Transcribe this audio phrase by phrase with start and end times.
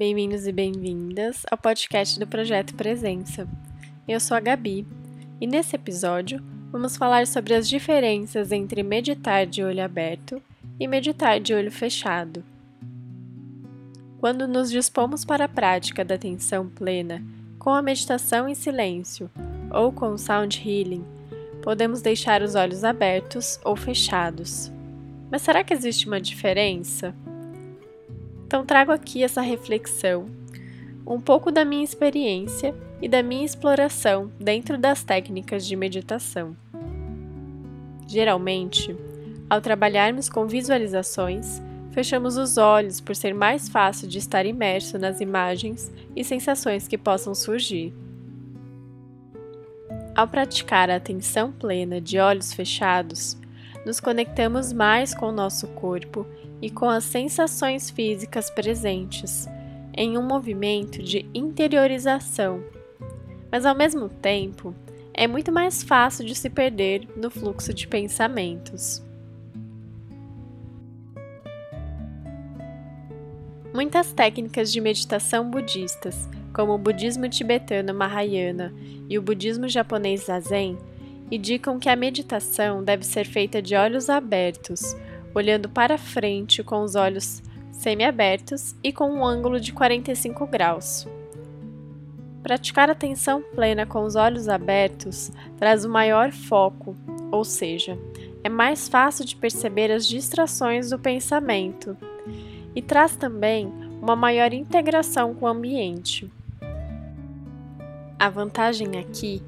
[0.00, 3.46] Bem-vindos e bem-vindas ao podcast do Projeto Presença.
[4.08, 4.86] Eu sou a Gabi
[5.38, 6.42] e nesse episódio
[6.72, 10.42] vamos falar sobre as diferenças entre meditar de olho aberto
[10.80, 12.42] e meditar de olho fechado.
[14.18, 17.22] Quando nos dispomos para a prática da atenção plena,
[17.58, 19.30] com a meditação em silêncio
[19.70, 21.04] ou com o sound healing,
[21.62, 24.72] podemos deixar os olhos abertos ou fechados.
[25.30, 27.14] Mas será que existe uma diferença?
[28.50, 30.26] Então, trago aqui essa reflexão,
[31.06, 36.56] um pouco da minha experiência e da minha exploração dentro das técnicas de meditação.
[38.08, 38.96] Geralmente,
[39.48, 41.62] ao trabalharmos com visualizações,
[41.92, 46.98] fechamos os olhos por ser mais fácil de estar imerso nas imagens e sensações que
[46.98, 47.94] possam surgir.
[50.12, 53.38] Ao praticar a atenção plena de olhos fechados,
[53.84, 56.26] nos conectamos mais com o nosso corpo
[56.60, 59.48] e com as sensações físicas presentes,
[59.96, 62.62] em um movimento de interiorização.
[63.50, 64.74] Mas ao mesmo tempo,
[65.12, 69.02] é muito mais fácil de se perder no fluxo de pensamentos.
[73.72, 78.74] Muitas técnicas de meditação budistas, como o budismo tibetano Mahayana
[79.08, 80.76] e o budismo japonês Zazen,
[81.30, 84.96] indicam que a meditação deve ser feita de olhos abertos,
[85.34, 91.06] olhando para frente com os olhos semiabertos e com um ângulo de 45 graus.
[92.42, 96.96] Praticar atenção plena com os olhos abertos traz o um maior foco,
[97.30, 97.98] ou seja,
[98.42, 101.96] é mais fácil de perceber as distrações do pensamento
[102.74, 103.70] e traz também
[104.00, 106.30] uma maior integração com o ambiente.
[108.18, 109.42] A vantagem aqui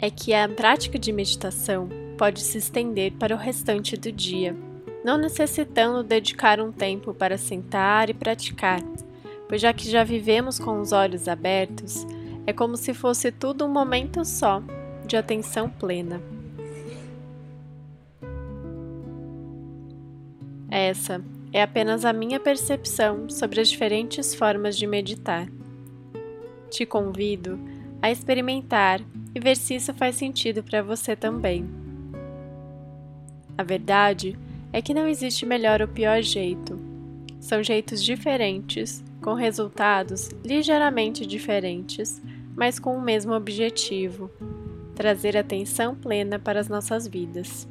[0.00, 4.56] é que a prática de meditação pode se estender para o restante do dia,
[5.04, 8.80] não necessitando dedicar um tempo para sentar e praticar,
[9.48, 12.06] pois já que já vivemos com os olhos abertos,
[12.46, 14.62] é como se fosse tudo um momento só
[15.06, 16.20] de atenção plena.
[20.70, 25.48] Essa é apenas a minha percepção sobre as diferentes formas de meditar.
[26.70, 27.58] Te convido
[28.02, 29.00] a experimentar
[29.34, 31.68] e ver se isso faz sentido para você também.
[33.56, 34.38] A verdade
[34.72, 36.78] é que não existe melhor ou pior jeito.
[37.40, 42.22] São jeitos diferentes, com resultados ligeiramente diferentes,
[42.56, 44.30] mas com o mesmo objetivo:
[44.94, 47.68] trazer atenção plena para as nossas vidas.